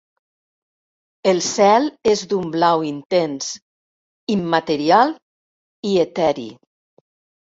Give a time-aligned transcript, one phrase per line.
[1.31, 3.51] El cel és d'un blau intens,
[4.37, 5.13] immaterial
[5.91, 6.49] i eteri.